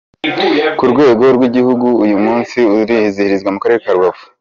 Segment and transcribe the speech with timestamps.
[0.77, 4.23] Ku rwego rw’Igihugu, uyu munsi uzizihirizwa mu Karere ka Rubavu.